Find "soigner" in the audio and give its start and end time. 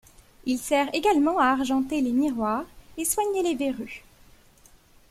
3.05-3.43